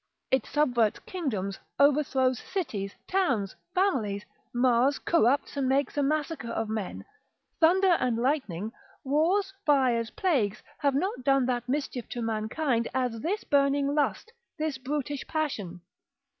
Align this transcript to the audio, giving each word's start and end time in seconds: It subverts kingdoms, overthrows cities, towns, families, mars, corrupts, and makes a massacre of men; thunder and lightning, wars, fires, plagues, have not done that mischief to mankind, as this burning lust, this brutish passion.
It 0.31 0.47
subverts 0.47 0.97
kingdoms, 1.01 1.59
overthrows 1.79 2.39
cities, 2.39 2.95
towns, 3.07 3.55
families, 3.75 4.25
mars, 4.51 4.97
corrupts, 4.97 5.55
and 5.55 5.69
makes 5.69 5.95
a 5.95 6.01
massacre 6.01 6.47
of 6.49 6.69
men; 6.69 7.05
thunder 7.59 7.95
and 7.99 8.17
lightning, 8.17 8.71
wars, 9.03 9.53
fires, 9.63 10.09
plagues, 10.09 10.63
have 10.79 10.95
not 10.95 11.23
done 11.23 11.45
that 11.45 11.69
mischief 11.69 12.09
to 12.09 12.23
mankind, 12.23 12.87
as 12.95 13.19
this 13.19 13.43
burning 13.43 13.93
lust, 13.93 14.33
this 14.57 14.79
brutish 14.79 15.27
passion. 15.27 15.81